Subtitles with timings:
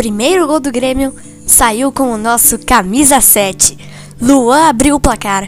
[0.00, 1.14] primeiro gol do Grêmio
[1.46, 3.76] saiu com o nosso camisa 7.
[4.18, 5.46] Luan abriu o placar.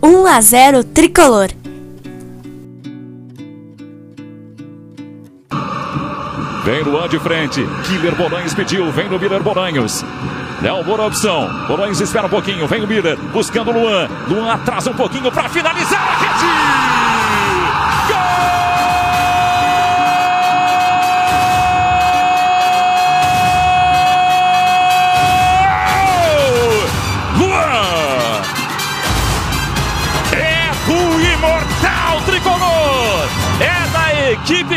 [0.00, 1.48] 1 a 0 tricolor.
[6.64, 7.60] Vem Luan de frente.
[7.88, 8.88] Killer Bolanhos pediu.
[8.92, 10.04] Vem no Miller Bolanhos.
[10.62, 11.50] Léo Moura opção.
[11.66, 12.68] Bolanhos espera um pouquinho.
[12.68, 14.08] Vem o Miller buscando o Luan.
[14.28, 16.87] Luan atrasa um pouquinho para finalizar rede.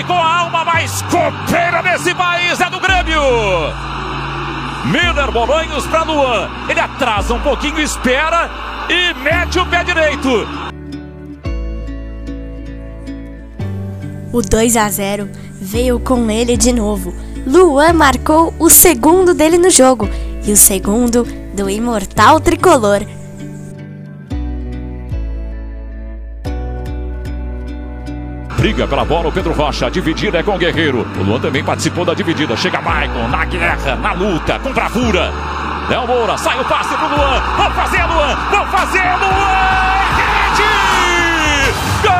[0.03, 3.21] Com a alma mais copeira desse país, é do Grêmio!
[4.85, 6.49] Miller Bolanhos para Luan.
[6.67, 8.49] Ele atrasa um pouquinho, espera
[8.89, 10.47] e mete o pé direito.
[14.33, 15.29] O 2 a 0
[15.59, 17.13] veio com ele de novo.
[17.45, 20.09] Luan marcou o segundo dele no jogo
[20.45, 23.01] e o segundo do imortal tricolor.
[28.61, 29.87] Briga pela bola o Pedro Rocha.
[29.87, 30.99] A dividida é com o Guerreiro.
[31.17, 32.55] O Luan também participou da dividida.
[32.55, 35.33] Chega Maicon na guerra, na luta, com bravura.
[35.89, 37.41] Léo Moura, sai o passe pro Luan.
[37.57, 38.35] Vamos fazer, Luan!
[38.51, 40.11] Vamos fazer, Luan!
[40.19, 40.61] Rede!
[42.03, 42.11] Gol!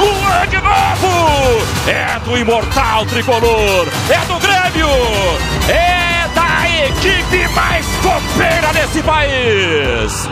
[0.00, 1.64] Luan de novo!
[1.86, 3.86] É do imortal tricolor!
[4.10, 4.88] É do Grêmio!
[5.68, 7.35] É da equipe
[8.16, 10.28] copeira desse país!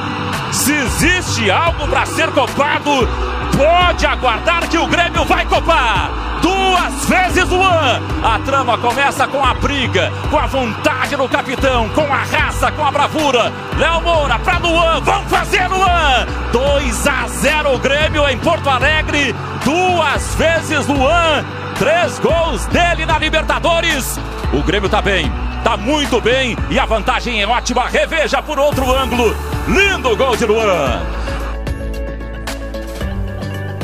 [0.52, 3.08] Se existe algo para ser copado,
[3.56, 6.10] pode aguardar que o Grêmio vai copar!
[6.40, 8.00] Duas vezes Luan!
[8.22, 12.84] A trama começa com a briga, com a vontade do capitão, com a raça, com
[12.84, 13.52] a bravura.
[13.76, 16.26] Léo Moura para Luan, vamos fazer Luan!
[16.52, 19.34] 2 a 0 o Grêmio em Porto Alegre.
[19.62, 21.44] Duas vezes Luan,
[21.78, 24.18] três gols dele na Libertadores.
[24.52, 25.30] O Grêmio tá bem,
[25.64, 27.88] tá muito bem e a vantagem é ótima.
[27.88, 29.34] Reveja por outro ângulo.
[29.66, 31.00] Lindo gol de Luan.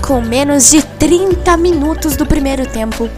[0.06, 3.08] Com menos de 30 minutos do primeiro tempo,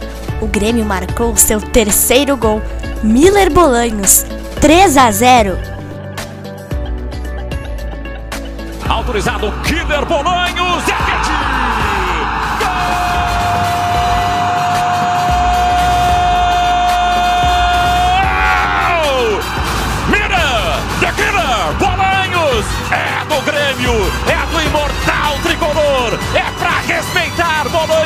[0.41, 2.61] o Grêmio marcou seu terceiro gol.
[3.03, 4.25] Miller Bolanhos,
[4.61, 5.57] 3 a 0.
[8.87, 10.83] Autorizado Killer Bolanhos.
[10.87, 11.42] É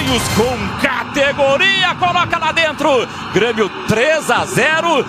[0.08, 1.94] Bolanhos com categoria!
[1.96, 2.90] Coloca lá dentro!
[3.34, 5.06] Grêmio 3 a 0.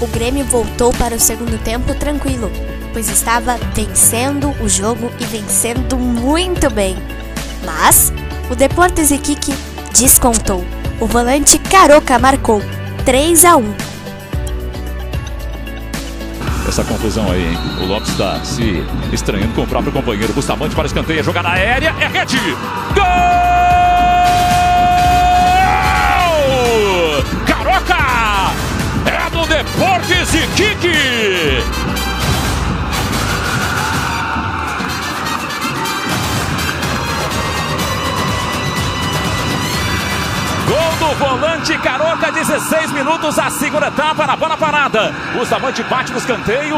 [0.00, 2.50] O Grêmio voltou para o segundo tempo tranquilo,
[2.92, 6.96] pois estava vencendo o jogo e vencendo muito bem.
[7.64, 8.12] Mas
[8.50, 9.52] o Deportes Iquique
[9.98, 10.64] descontou.
[11.00, 12.62] O volante Caroca marcou
[13.04, 13.91] 3 a 1.
[16.66, 17.58] Essa confusão aí, hein?
[17.82, 20.32] O Lopes está se estranhando com o próprio companheiro.
[20.32, 22.38] Bustamante para escanteio, jogada aérea, é rede!
[22.94, 23.04] Gol!
[27.46, 28.52] Caroca!
[29.04, 31.62] É do Deportes e Kiki!
[40.66, 45.14] Gol do volante Caroca, 16 minutos, a segunda etapa na bola parada.
[45.40, 46.76] O Zamante bate no escanteio,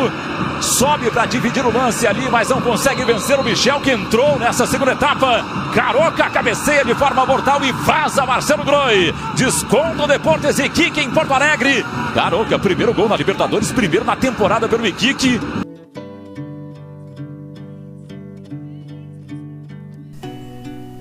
[0.60, 4.68] sobe para dividir o lance ali, mas não consegue vencer o Michel que entrou nessa
[4.68, 5.44] segunda etapa.
[5.74, 9.12] Caroca cabeceia de forma mortal e vaza Marcelo Groi.
[9.34, 11.84] Desconto Deportes e Iquique em Porto Alegre.
[12.14, 15.40] Caroca, primeiro gol na Libertadores, primeiro na temporada pelo Iquique.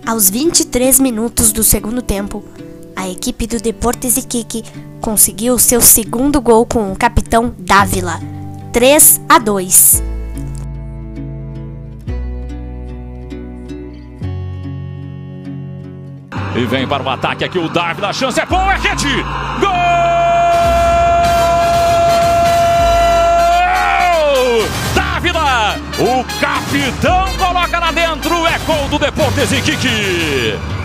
[0.04, 2.44] Aos 23 minutos do segundo tempo,
[3.04, 4.64] a equipe do Deportes Iquique
[5.02, 8.18] conseguiu seu segundo gol com o capitão Dávila,
[8.72, 10.02] 3 a 2.
[16.56, 19.22] E vem para o ataque aqui o Dávila, a chance é boa, é rede!
[19.60, 19.70] Gol!
[24.96, 30.83] Dávila, o capitão coloca lá dentro, é gol do Deportes Iquique.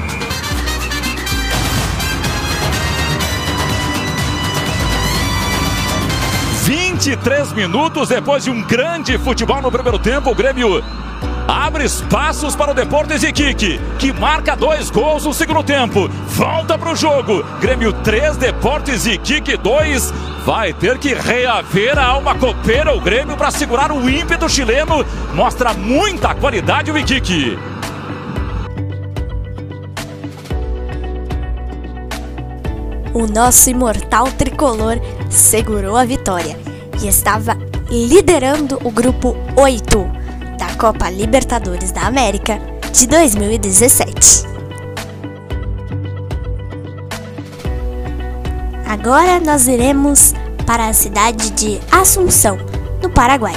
[7.08, 10.84] Vinte e três minutos depois de um grande futebol no primeiro tempo, o Grêmio
[11.46, 16.06] Abre espaços para o Deportes Iquique, que marca dois gols no segundo tempo.
[16.26, 17.43] Volta para o jogo.
[17.62, 20.12] Grêmio 3, Deportes Iquique 2.
[20.44, 25.02] Vai ter que reaver a alma copeira o Grêmio para segurar o ímpeto chileno.
[25.32, 27.58] Mostra muita qualidade o Iquique.
[33.14, 35.00] O nosso imortal tricolor
[35.31, 36.69] segurou a vitória
[37.03, 37.56] e estava
[37.91, 40.11] liderando o grupo 8
[40.59, 42.61] da Copa Libertadores da América
[42.93, 44.47] de 2017.
[48.87, 50.35] Agora nós iremos
[50.67, 52.59] para a cidade de Assunção,
[53.03, 53.55] no Paraguai.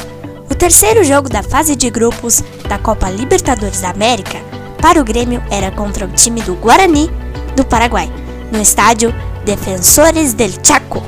[0.49, 4.39] O terceiro jogo da fase de grupos da Copa Libertadores da América
[4.81, 7.09] para o Grêmio era contra o time do Guarani
[7.55, 8.11] do Paraguai,
[8.51, 9.13] no estádio
[9.45, 11.01] Defensores del Chaco.